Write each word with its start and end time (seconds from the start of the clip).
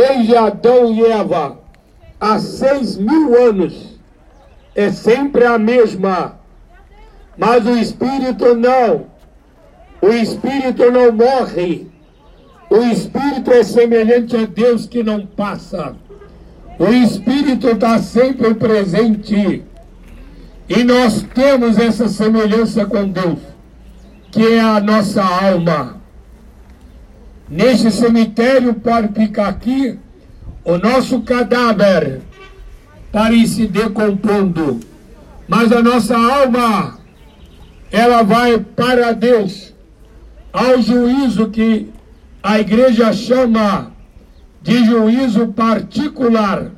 desde 0.00 0.34
Adão 0.34 0.94
e 0.94 1.04
Eva, 1.04 1.58
há 2.18 2.38
seis 2.38 2.96
mil 2.96 3.36
anos, 3.36 3.98
é 4.74 4.90
sempre 4.90 5.44
a 5.44 5.58
mesma. 5.58 6.40
Mas 7.36 7.66
o 7.66 7.76
Espírito 7.76 8.54
não. 8.54 9.06
O 10.00 10.08
Espírito 10.08 10.90
não 10.90 11.12
morre. 11.12 11.86
O 12.70 12.78
Espírito 12.78 13.52
é 13.52 13.62
semelhante 13.62 14.36
a 14.36 14.46
Deus 14.46 14.86
que 14.86 15.02
não 15.02 15.26
passa. 15.26 15.94
O 16.78 16.88
Espírito 16.88 17.68
está 17.68 17.98
sempre 17.98 18.54
presente. 18.54 19.62
E 20.68 20.84
nós 20.84 21.26
temos 21.34 21.78
essa 21.78 22.08
semelhança 22.08 22.86
com 22.86 23.06
Deus, 23.08 23.40
que 24.30 24.46
é 24.54 24.60
a 24.60 24.80
nossa 24.80 25.22
alma. 25.22 25.99
Neste 27.50 27.90
cemitério 27.90 28.74
pode 28.74 29.08
ficar 29.12 29.48
aqui 29.48 29.98
o 30.64 30.78
nosso 30.78 31.20
cadáver 31.22 32.20
para 33.10 33.34
ir 33.34 33.48
se 33.48 33.66
decompondo. 33.66 34.78
Mas 35.48 35.72
a 35.72 35.82
nossa 35.82 36.16
alma, 36.16 37.00
ela 37.90 38.22
vai 38.22 38.56
para 38.60 39.10
Deus, 39.10 39.74
ao 40.52 40.80
juízo 40.80 41.50
que 41.50 41.90
a 42.40 42.60
igreja 42.60 43.12
chama 43.12 43.90
de 44.62 44.84
juízo 44.84 45.48
particular. 45.48 46.70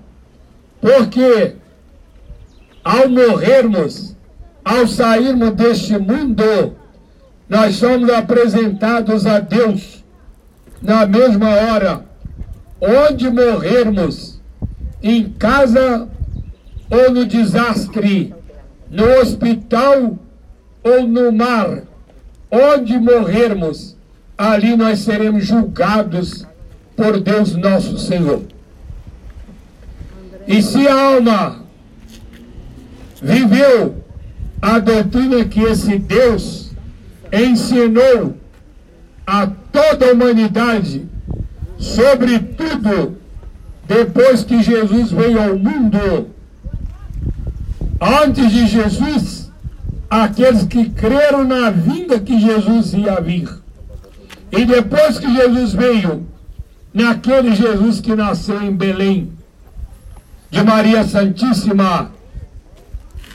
Porque 0.81 1.55
ao 2.83 3.11
morrermos, 3.11 4.17
ao 4.65 4.87
sairmos 4.87 5.51
deste 5.51 5.99
mundo, 5.99 6.75
nós 7.47 7.75
somos 7.77 8.09
apresentados 8.09 9.27
a 9.27 9.39
Deus 9.39 10.02
na 10.83 11.07
mesma 11.07 11.49
hora, 11.49 12.05
onde 12.81 13.31
morrermos, 13.31 14.41
em 15.03 15.31
casa 15.31 16.09
ou 16.91 17.11
no 17.13 17.25
desastre, 17.25 18.35
no 18.91 19.05
hospital 19.21 20.19
ou 20.83 21.07
no 21.07 21.33
mar, 21.33 21.83
onde 22.51 22.99
morrermos, 22.99 23.97
ali 24.37 24.77
nós 24.77 25.01
seremos 25.01 25.47
julgados 25.47 26.47
por 26.97 27.21
Deus 27.21 27.55
nosso 27.55 27.99
Senhor. 27.99 28.43
E 30.47 30.61
se 30.61 30.87
a 30.89 31.15
alma 31.15 31.63
viveu 33.23 34.03
a 34.61 34.79
doutrina 34.79 35.45
que 35.45 35.61
esse 35.61 35.99
Deus 35.99 36.73
ensinou 37.33 38.37
a 39.27 39.47
toda 39.83 40.07
a 40.07 40.13
humanidade, 40.13 41.07
sobretudo 41.79 43.19
depois 43.87 44.45
que 44.45 44.63
Jesus 44.63 45.11
veio 45.11 45.43
ao 45.43 45.59
mundo. 45.59 46.31
Antes 48.01 48.51
de 48.51 48.67
Jesus, 48.67 49.51
aqueles 50.09 50.65
que 50.65 50.91
creram 50.91 51.45
na 51.45 51.71
vinda 51.71 52.21
que 52.21 52.41
Jesus 52.41 52.93
ia 52.95 53.21
vir. 53.21 53.49
E 54.51 54.65
depois 54.65 55.19
que 55.19 55.35
Jesus 55.35 55.73
veio, 55.73 56.27
naquele 56.93 57.55
Jesus 57.55 58.01
que 58.01 58.15
nasceu 58.15 58.63
em 58.63 58.75
Belém, 58.75 59.33
de 60.51 60.63
Maria 60.63 61.05
Santíssima, 61.05 62.13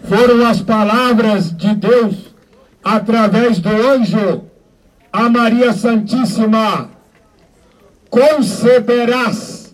foram 0.04 0.45
as 0.45 0.61
palavras 0.61 1.56
de 1.56 1.73
Deus 1.76 2.16
através 2.84 3.59
do 3.59 3.70
anjo 3.70 4.47
a 5.18 5.30
Maria 5.32 5.73
Santíssima: 5.73 6.92
conceberás 8.08 9.73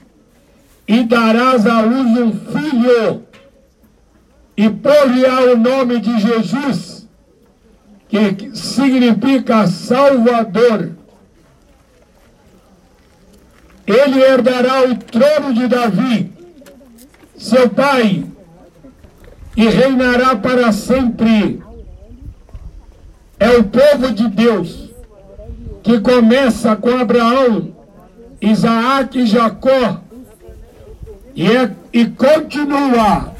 e 0.87 1.03
darás 1.03 1.67
à 1.67 1.81
luz 1.81 2.17
um 2.17 2.31
filho, 2.31 3.23
e 4.55 4.69
por-lhe-á 4.69 5.41
o 5.53 5.57
nome 5.57 5.99
de 5.99 6.17
Jesus, 6.17 7.09
que 8.07 8.55
significa 8.55 9.67
Salvador. 9.67 10.91
Ele 13.85 14.23
herdará 14.23 14.83
o 14.83 14.95
trono 14.95 15.53
de 15.53 15.67
Davi, 15.67 16.31
seu 17.37 17.69
pai, 17.69 18.23
e 19.57 19.67
reinará 19.67 20.37
para 20.37 20.71
sempre. 20.71 21.61
É 23.37 23.49
o 23.57 23.65
povo 23.65 24.09
de 24.13 24.29
Deus 24.29 24.92
que 25.83 25.99
começa 25.99 26.75
com 26.77 26.97
Abraão, 26.97 27.75
Isaac 28.41 29.19
e 29.19 29.25
Jacó 29.25 30.01
e, 31.35 31.45
é, 31.45 31.71
e 31.91 32.05
continua 32.05 33.33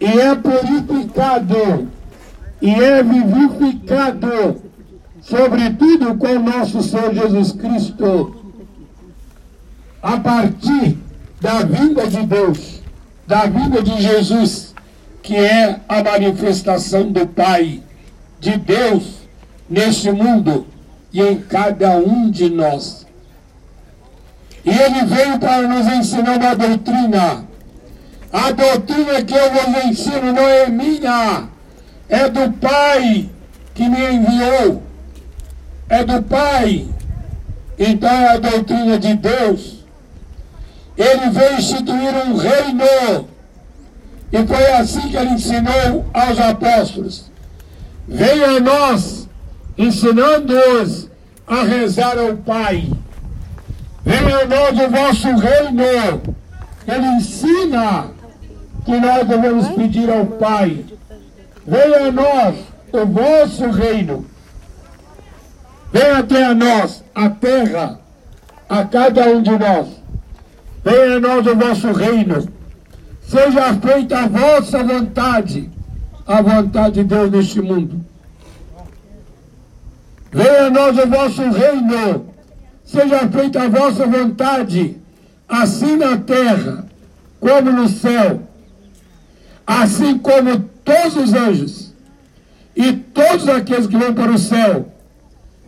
e 0.00 0.06
é 0.06 0.34
purificado 0.36 1.88
e 2.62 2.70
é 2.72 3.02
vivificado, 3.02 4.62
sobretudo 5.20 6.14
com 6.16 6.38
nosso 6.38 6.82
Senhor 6.82 7.12
Jesus 7.12 7.52
Cristo, 7.52 8.54
a 10.00 10.18
partir 10.18 10.96
da 11.40 11.64
vinda 11.64 12.06
de 12.06 12.24
Deus, 12.24 12.80
da 13.26 13.46
vinda 13.46 13.82
de 13.82 14.00
Jesus 14.00 14.72
que 15.22 15.34
é 15.34 15.80
a 15.88 16.04
manifestação 16.04 17.10
do 17.10 17.26
Pai, 17.26 17.82
de 18.38 18.58
Deus, 18.58 19.20
neste 19.68 20.12
mundo 20.12 20.66
e 21.14 21.22
em 21.22 21.40
cada 21.40 21.90
um 21.96 22.28
de 22.28 22.50
nós. 22.50 23.06
E 24.64 24.70
ele 24.70 25.04
veio 25.04 25.38
para 25.38 25.62
nos 25.62 25.86
ensinar 25.86 26.38
uma 26.38 26.56
doutrina. 26.56 27.44
A 28.32 28.50
doutrina 28.50 29.22
que 29.22 29.32
eu 29.32 29.50
vos 29.52 29.84
ensino 29.84 30.32
não 30.32 30.48
é 30.48 30.68
minha, 30.68 31.48
é 32.08 32.28
do 32.28 32.52
Pai 32.54 33.30
que 33.74 33.88
me 33.88 34.12
enviou. 34.12 34.82
É 35.88 36.02
do 36.02 36.20
Pai. 36.24 36.88
Então 37.78 38.10
é 38.10 38.28
a 38.30 38.38
doutrina 38.38 38.98
de 38.98 39.14
Deus. 39.14 39.84
Ele 40.96 41.30
veio 41.30 41.58
instituir 41.58 42.14
um 42.26 42.36
reino 42.36 43.28
e 44.32 44.46
foi 44.46 44.66
assim 44.72 45.08
que 45.10 45.16
ele 45.16 45.30
ensinou 45.30 46.04
aos 46.12 46.38
apóstolos. 46.40 47.30
Venha 48.08 48.56
a 48.56 48.60
nós, 48.60 49.28
ensinando-os 49.78 51.03
a 51.46 51.62
rezar 51.62 52.18
ao 52.18 52.36
Pai. 52.36 52.90
Venha 54.04 54.38
a 54.38 54.46
nós 54.46 54.78
o 54.78 54.90
vosso 54.90 55.28
reino. 55.36 56.36
Ele 56.86 57.06
ensina 57.16 58.06
que 58.84 59.00
nós 59.00 59.26
devemos 59.26 59.68
pedir 59.68 60.10
ao 60.10 60.26
Pai. 60.26 60.84
Venha 61.66 62.08
a 62.08 62.12
nós 62.12 62.56
o 62.92 63.06
vosso 63.06 63.70
reino. 63.70 64.26
Venha 65.92 66.18
até 66.18 66.44
a 66.44 66.54
nós 66.54 67.04
a 67.14 67.30
terra, 67.30 68.00
a 68.68 68.84
cada 68.84 69.28
um 69.28 69.42
de 69.42 69.50
nós. 69.50 69.88
Venha 70.84 71.16
a 71.16 71.20
nós 71.20 71.46
o 71.46 71.56
vosso 71.56 71.92
reino 71.92 72.54
Seja 73.26 73.74
feita 73.74 74.18
a 74.20 74.28
vossa 74.28 74.84
vontade, 74.84 75.70
a 76.26 76.42
vontade 76.42 76.96
de 76.96 77.04
Deus 77.04 77.30
neste 77.30 77.60
mundo. 77.60 78.04
Venha 80.34 80.66
a 80.66 80.70
nós 80.70 80.98
o 80.98 81.06
vosso 81.06 81.42
reino, 81.48 82.26
seja 82.84 83.28
feita 83.28 83.62
a 83.62 83.68
vossa 83.68 84.04
vontade, 84.04 84.96
assim 85.48 85.94
na 85.96 86.16
terra 86.16 86.86
como 87.38 87.70
no 87.70 87.88
céu, 87.88 88.42
assim 89.64 90.18
como 90.18 90.58
todos 90.84 91.16
os 91.16 91.32
anjos 91.32 91.94
e 92.74 92.92
todos 92.92 93.48
aqueles 93.48 93.86
que 93.86 93.96
vão 93.96 94.12
para 94.12 94.32
o 94.32 94.38
céu, 94.38 94.92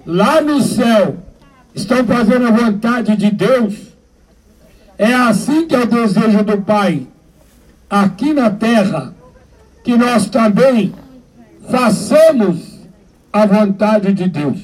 lá 0.05 0.41
no 0.41 0.61
céu, 0.61 1.15
estão 1.73 2.05
fazendo 2.05 2.49
a 2.49 2.51
vontade 2.51 3.17
de 3.17 3.31
Deus. 3.31 3.75
É 4.99 5.15
assim 5.15 5.69
que 5.69 5.77
é 5.77 5.81
o 5.81 5.87
desejo 5.87 6.43
do 6.43 6.61
Pai 6.63 7.07
aqui 7.89 8.35
na 8.35 8.51
terra, 8.51 9.15
que 9.85 9.97
nós 9.97 10.29
também 10.29 10.93
façamos 11.71 12.76
a 13.43 13.47
vontade 13.47 14.13
de 14.15 14.29
Deus. 14.29 14.59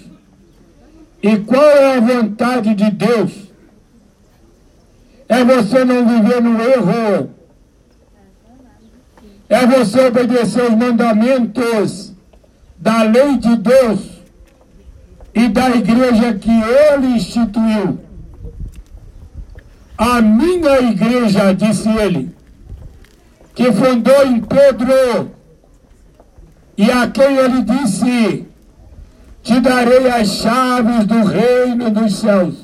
E 1.23 1.37
qual 1.39 1.63
é 1.63 1.97
a 1.97 2.01
vontade 2.01 2.75
de 2.75 2.91
Deus? 2.91 3.33
É 5.29 5.45
você 5.45 5.85
não 5.85 6.07
viver 6.07 6.41
no 6.43 6.61
erro. 6.61 7.31
É 9.49 9.67
você 9.67 10.07
obedecer 10.07 10.63
os 10.65 10.75
mandamentos 10.75 12.15
da 12.79 13.03
lei 13.03 13.37
de 13.37 13.57
Deus 13.57 14.01
e 15.35 15.49
da 15.49 15.71
igreja 15.71 16.35
que 16.35 16.51
ele 16.51 17.09
instituiu. 17.09 18.01
A 19.99 20.21
minha 20.23 20.81
igreja, 20.81 21.55
disse 21.55 21.89
ele, 21.91 22.35
que 23.55 23.71
fundou 23.71 24.27
em 24.27 24.41
Pedro, 24.41 25.31
e 26.77 26.91
a 26.91 27.07
quem 27.09 27.37
ele 27.37 27.63
disse: 27.63 28.52
Te 29.43 29.61
darei 29.61 30.09
as 30.09 30.29
chaves 30.29 31.05
do 31.07 31.25
reino 31.25 31.91
dos 31.91 32.15
céus. 32.17 32.55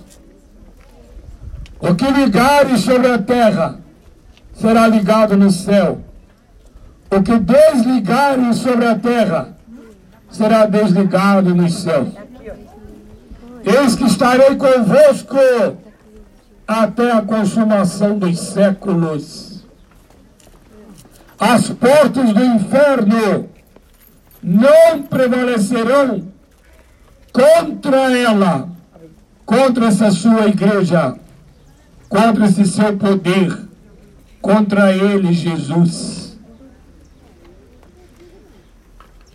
O 1.80 1.94
que 1.94 2.10
ligares 2.10 2.80
sobre 2.80 3.08
a 3.08 3.18
terra 3.18 3.80
será 4.54 4.86
ligado 4.86 5.36
no 5.36 5.50
céu. 5.50 6.00
O 7.10 7.22
que 7.22 7.38
desligares 7.38 8.56
sobre 8.58 8.86
a 8.86 8.98
terra 8.98 9.56
será 10.30 10.66
desligado 10.66 11.54
nos 11.54 11.74
céus. 11.82 12.10
Eis 13.64 13.96
que 13.96 14.04
estarei 14.04 14.56
convosco 14.56 15.36
até 16.66 17.10
a 17.10 17.22
consumação 17.22 18.18
dos 18.18 18.38
séculos. 18.38 19.64
As 21.38 21.70
portas 21.70 22.32
do 22.32 22.44
inferno 22.44 23.48
não 24.42 25.02
prevalecerão 25.02 26.37
contra 27.32 28.16
ela, 28.16 28.68
contra 29.44 29.86
essa 29.86 30.10
sua 30.10 30.46
igreja, 30.46 31.16
contra 32.08 32.46
esse 32.46 32.66
seu 32.66 32.96
poder, 32.96 33.68
contra 34.40 34.92
ele, 34.92 35.32
Jesus. 35.32 36.38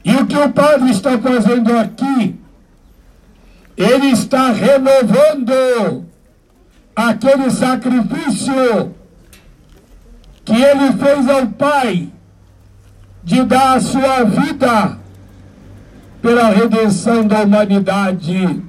E 0.03 0.15
o 0.15 0.25
que 0.25 0.37
o 0.37 0.51
Padre 0.51 0.91
está 0.91 1.17
fazendo 1.17 1.77
aqui? 1.77 2.39
Ele 3.77 4.07
está 4.07 4.51
renovando 4.51 6.05
aquele 6.95 7.49
sacrifício 7.49 8.93
que 10.45 10.53
ele 10.53 10.93
fez 10.93 11.29
ao 11.29 11.47
Pai 11.47 12.09
de 13.23 13.43
dar 13.43 13.77
a 13.77 13.81
sua 13.81 14.23
vida 14.25 14.99
pela 16.23 16.49
redenção 16.49 17.27
da 17.27 17.41
humanidade. 17.41 18.63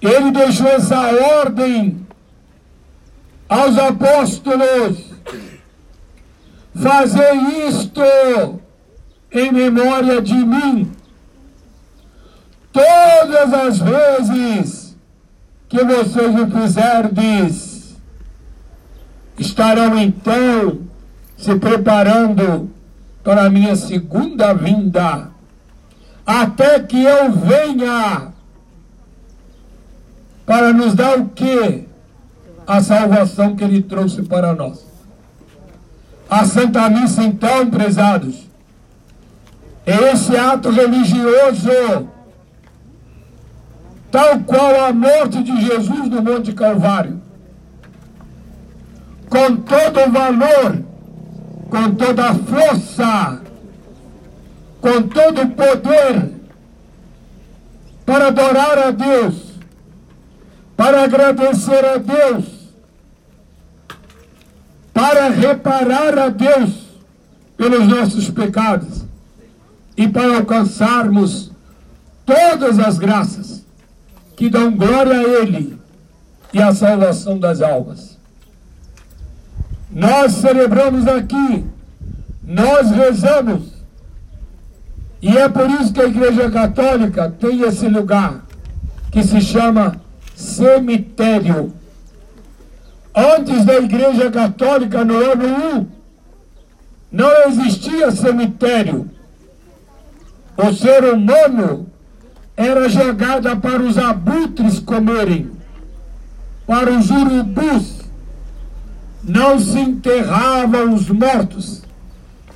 Ele 0.00 0.30
deixou 0.32 0.66
essa 0.66 0.98
ordem 1.38 2.04
aos 3.46 3.76
apóstolos: 3.76 5.12
fazer 6.74 7.34
isto 7.68 8.00
em 9.30 9.52
memória 9.52 10.22
de 10.22 10.34
mim. 10.34 10.90
Todas 12.72 13.52
as 13.52 13.78
vezes 13.78 14.96
que 15.68 15.84
vocês 15.84 16.34
o 16.40 16.50
fizerdes, 16.50 17.96
estarão 19.38 19.98
então 19.98 20.80
se 21.36 21.54
preparando 21.56 22.70
para 23.22 23.44
a 23.44 23.50
minha 23.50 23.76
segunda 23.76 24.54
vinda, 24.54 25.31
até 26.26 26.80
que 26.80 27.02
eu 27.02 27.32
venha 27.32 28.32
para 30.46 30.72
nos 30.72 30.94
dar 30.94 31.18
o 31.18 31.28
que? 31.28 31.86
A 32.66 32.80
salvação 32.80 33.56
que 33.56 33.64
ele 33.64 33.82
trouxe 33.82 34.22
para 34.22 34.54
nós. 34.54 34.84
A 36.28 36.44
Santa 36.44 36.88
Missa, 36.88 37.22
então, 37.22 37.68
prezados, 37.68 38.48
é 39.84 40.12
esse 40.12 40.36
ato 40.36 40.70
religioso 40.70 42.08
tal 44.12 44.40
qual 44.40 44.84
a 44.84 44.92
morte 44.92 45.42
de 45.42 45.60
Jesus 45.62 46.08
no 46.10 46.22
Monte 46.22 46.52
Calvário. 46.52 47.20
Com 49.28 49.56
todo 49.56 50.00
o 50.06 50.10
valor, 50.10 50.84
com 51.70 51.94
toda 51.94 52.28
a 52.28 52.34
força, 52.34 53.41
com 54.82 55.00
todo 55.04 55.42
o 55.42 55.50
poder, 55.50 56.32
para 58.04 58.26
adorar 58.26 58.78
a 58.78 58.90
Deus, 58.90 59.52
para 60.76 61.04
agradecer 61.04 61.84
a 61.84 61.98
Deus, 61.98 62.44
para 64.92 65.28
reparar 65.28 66.18
a 66.18 66.28
Deus 66.28 66.82
pelos 67.56 67.86
nossos 67.86 68.28
pecados 68.28 69.04
e 69.96 70.08
para 70.08 70.38
alcançarmos 70.38 71.52
todas 72.26 72.80
as 72.80 72.98
graças 72.98 73.64
que 74.36 74.50
dão 74.50 74.76
glória 74.76 75.16
a 75.16 75.22
Ele 75.22 75.78
e 76.52 76.60
a 76.60 76.74
salvação 76.74 77.38
das 77.38 77.62
almas. 77.62 78.18
Nós 79.92 80.32
celebramos 80.32 81.06
aqui, 81.06 81.64
nós 82.42 82.90
rezamos, 82.90 83.71
e 85.22 85.38
é 85.38 85.48
por 85.48 85.70
isso 85.70 85.92
que 85.92 86.02
a 86.02 86.06
Igreja 86.06 86.50
Católica 86.50 87.32
tem 87.38 87.60
esse 87.60 87.88
lugar 87.88 88.44
que 89.12 89.22
se 89.22 89.40
chama 89.40 89.94
cemitério. 90.34 91.72
Antes 93.14 93.64
da 93.64 93.78
Igreja 93.78 94.32
Católica, 94.32 95.04
no 95.04 95.14
ano 95.14 95.46
1, 95.78 95.86
não 97.12 97.30
existia 97.46 98.10
cemitério. 98.10 99.08
O 100.56 100.72
ser 100.72 101.04
humano 101.04 101.86
era 102.56 102.88
jogada 102.88 103.54
para 103.54 103.80
os 103.80 103.96
abutres 103.96 104.80
comerem, 104.80 105.52
para 106.66 106.90
os 106.90 107.10
urubus. 107.10 108.02
Não 109.22 109.56
se 109.60 109.78
enterravam 109.78 110.94
os 110.94 111.08
mortos, 111.08 111.84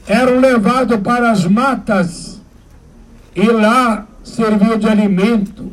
eram 0.04 0.40
levados 0.40 0.98
para 0.98 1.30
as 1.30 1.44
matas 1.44 2.35
e 3.36 3.46
lá 3.50 4.06
serviu 4.24 4.78
de 4.78 4.88
alimento 4.88 5.70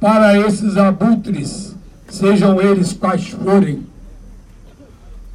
para 0.00 0.36
esses 0.36 0.76
abutres, 0.76 1.76
sejam 2.08 2.60
eles 2.60 2.92
quais 2.92 3.28
forem. 3.28 3.86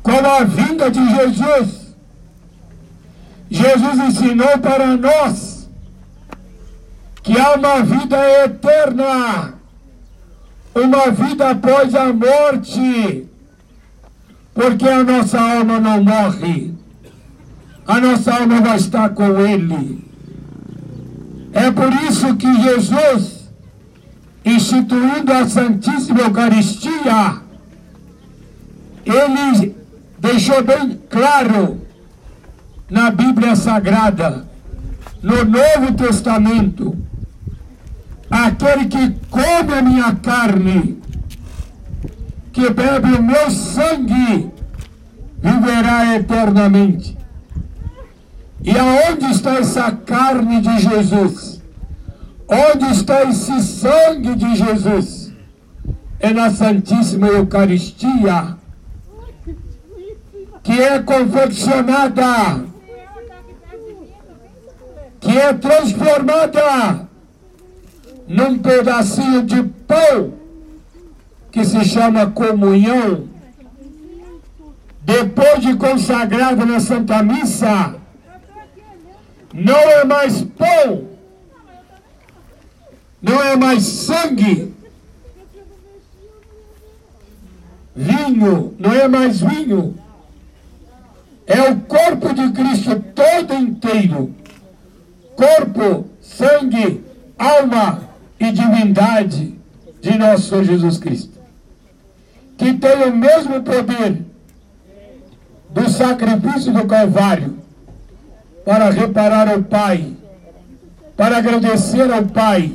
Com 0.04 0.12
a 0.12 0.44
vinda 0.44 0.92
de 0.92 1.00
Jesus, 1.16 1.96
Jesus 3.50 4.00
ensinou 4.00 4.60
para 4.60 4.98
nós 4.98 5.70
que 7.24 7.40
há 7.40 7.56
uma 7.56 7.82
vida 7.82 8.18
eterna, 8.44 9.54
uma 10.76 11.12
vida 11.12 11.52
após 11.52 11.96
a 11.96 12.12
morte, 12.12 13.26
porque 14.54 14.88
a 14.88 15.04
nossa 15.04 15.40
alma 15.40 15.80
não 15.80 16.04
morre, 16.04 16.74
a 17.88 18.02
nossa 18.02 18.34
alma 18.34 18.60
vai 18.60 18.76
estar 18.76 19.10
com 19.10 19.40
Ele. 19.40 20.11
É 21.54 21.70
por 21.72 21.92
isso 21.94 22.36
que 22.36 22.62
Jesus, 22.62 23.50
instituindo 24.44 25.32
a 25.32 25.48
Santíssima 25.48 26.22
Eucaristia, 26.22 27.42
ele 29.06 29.76
deixou 30.20 30.64
bem 30.64 31.00
claro 31.10 31.82
na 32.90 33.12
Bíblia 33.12 33.56
Sagrada, 33.56 34.48
no 35.22 35.44
Novo 35.46 35.94
Testamento, 35.96 36.98
Aquele 38.32 38.86
que 38.86 39.10
come 39.30 39.74
a 39.74 39.82
minha 39.82 40.16
carne, 40.16 41.02
que 42.54 42.70
bebe 42.70 43.14
o 43.18 43.22
meu 43.22 43.52
sangue, 43.52 44.50
viverá 45.38 46.16
eternamente. 46.16 47.18
E 48.64 48.72
aonde 48.78 49.26
está 49.26 49.56
essa 49.56 49.92
carne 50.12 50.60
de 50.60 50.80
Jesus? 50.80 51.62
Onde 52.50 52.86
está 52.92 53.24
esse 53.24 53.62
sangue 53.64 54.36
de 54.36 54.56
Jesus? 54.56 55.32
É 56.20 56.34
na 56.34 56.52
Santíssima 56.52 57.28
Eucaristia, 57.28 58.58
que 60.62 60.74
é 60.74 61.00
confeccionada, 61.00 62.66
que 65.22 65.38
é 65.38 65.54
transformada 65.54 67.08
num 68.28 68.60
pedacinho 68.60 69.44
de 69.44 69.64
pão 69.64 70.34
que 71.52 71.64
se 71.64 71.84
chama 71.86 72.32
comunhão, 72.32 73.30
depois 75.04 75.62
de 75.62 75.76
consagrado 75.76 76.66
na 76.66 76.80
Santa 76.80 77.24
Missa, 77.24 78.01
não 79.54 79.78
é 79.78 80.04
mais 80.04 80.42
pão, 80.42 81.08
não 83.22 83.42
é 83.44 83.56
mais 83.56 83.84
sangue, 83.84 84.74
vinho, 87.96 88.76
não 88.80 88.94
é 88.94 89.08
mais 89.08 89.42
vinho, 89.42 89.96
é 91.46 91.70
o 91.70 91.82
corpo 91.82 92.34
de 92.34 92.52
Cristo 92.52 93.04
todo 93.14 93.54
inteiro. 93.54 94.34
Corpo, 95.36 96.08
sangue, 96.22 97.04
alma 97.38 98.10
e 98.40 98.52
divindade 98.52 99.58
de 100.00 100.18
nosso 100.18 100.50
Senhor 100.50 100.64
Jesus 100.64 100.98
Cristo, 100.98 101.40
que 102.58 102.74
tem 102.74 103.04
o 103.04 103.16
mesmo 103.16 103.62
poder 103.64 104.24
do 105.70 105.90
sacrifício 105.90 106.72
do 106.74 106.86
Calvário 106.86 107.62
para 108.66 108.90
reparar 108.90 109.48
ao 109.50 109.64
Pai, 109.64 110.14
para 111.18 111.38
agradecer 111.38 112.12
ao 112.12 112.26
Pai, 112.26 112.74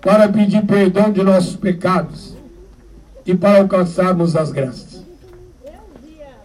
para 0.00 0.28
pedir 0.28 0.62
perdão 0.62 1.12
de 1.12 1.22
nossos 1.22 1.56
pecados 1.56 2.36
e 3.24 3.34
para 3.34 3.58
alcançarmos 3.58 4.36
as 4.36 4.50
graças. 4.50 5.02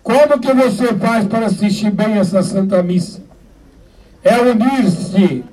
Como 0.03 0.39
que 0.39 0.53
você 0.53 0.93
faz 0.93 1.25
para 1.25 1.47
assistir 1.47 1.91
bem 1.91 2.17
essa 2.17 2.41
Santa 2.41 2.81
Missa? 2.81 3.21
É 4.23 4.39
unir-se 4.39 5.43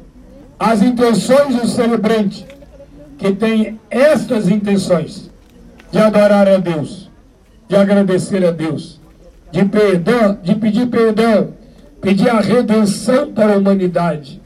às 0.58 0.80
intenções 0.80 1.56
do 1.56 1.66
celebrante, 1.66 2.46
que 3.18 3.32
tem 3.32 3.80
estas 3.90 4.48
intenções 4.48 5.30
de 5.90 5.98
adorar 5.98 6.46
a 6.48 6.58
Deus, 6.58 7.10
de 7.68 7.76
agradecer 7.76 8.44
a 8.44 8.50
Deus, 8.50 9.00
de 9.50 9.64
perdão, 9.64 10.38
de 10.42 10.54
pedir 10.54 10.86
perdão, 10.86 11.52
pedir 12.04 12.28
a 12.28 12.38
redenção 12.38 13.32
para 13.32 13.54
a 13.54 13.56
humanidade. 13.56 14.40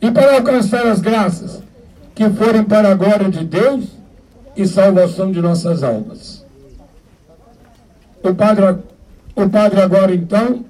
E 0.00 0.10
para 0.10 0.34
alcançar 0.34 0.84
as 0.88 1.00
graças 1.00 1.62
que 2.14 2.28
forem 2.30 2.64
para 2.64 2.90
a 2.90 2.94
glória 2.94 3.30
de 3.30 3.44
Deus 3.44 3.84
e 4.56 4.66
salvação 4.66 5.30
de 5.30 5.40
nossas 5.40 5.84
almas. 5.84 6.44
O 8.22 8.34
padre, 8.34 8.78
o 9.36 9.48
padre 9.48 9.80
agora 9.80 10.12
então 10.12 10.64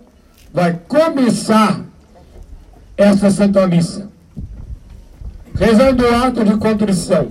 vai 0.53 0.79
começar 0.87 1.81
essa 2.97 3.31
Santa 3.31 3.67
Missa. 3.67 4.09
Rezando 5.55 6.05
o 6.05 6.15
ato 6.15 6.45
de 6.45 6.57
contrição. 6.59 7.29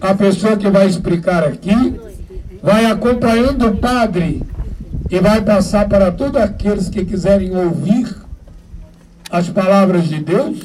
A 0.00 0.14
pessoa 0.14 0.56
que 0.56 0.68
vai 0.68 0.88
explicar 0.88 1.44
aqui 1.44 2.00
vai 2.60 2.86
acompanhando 2.86 3.68
o 3.68 3.76
padre 3.76 4.42
e 5.10 5.18
vai 5.18 5.42
passar 5.42 5.88
para 5.88 6.12
todos 6.12 6.40
aqueles 6.40 6.88
que 6.88 7.04
quiserem 7.04 7.56
ouvir 7.56 8.16
as 9.28 9.48
palavras 9.48 10.04
de 10.04 10.22
Deus, 10.22 10.60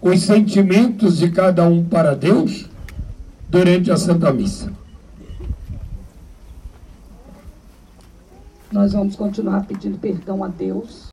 os 0.00 0.22
sentimentos 0.22 1.18
de 1.18 1.30
cada 1.30 1.66
um 1.66 1.84
para 1.84 2.14
Deus 2.14 2.68
durante 3.48 3.90
a 3.90 3.96
Santa 3.96 4.32
Missa. 4.32 4.72
Nós 8.70 8.92
vamos 8.92 9.16
continuar 9.16 9.66
pedindo 9.66 9.98
perdão 9.98 10.44
a 10.44 10.48
Deus 10.48 11.02